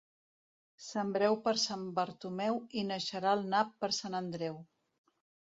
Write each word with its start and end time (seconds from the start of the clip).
Sembreu 0.85 1.35
per 1.43 1.53
Sant 1.65 1.83
Bartomeu 1.99 2.57
i 2.83 2.87
naixerà 2.93 3.37
el 3.39 3.47
nap 3.53 3.79
per 3.85 3.91
Sant 3.99 4.21
Andreu. 4.25 4.61